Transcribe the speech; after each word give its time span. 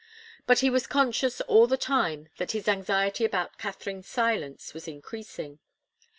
But 0.47 0.61
he 0.61 0.71
was 0.71 0.87
conscious 0.87 1.41
all 1.41 1.67
the 1.67 1.77
time 1.77 2.27
that 2.37 2.53
his 2.53 2.67
anxiety 2.67 3.23
about 3.23 3.59
Katharine's 3.59 4.07
silence 4.07 4.73
was 4.73 4.87
increasing. 4.87 5.59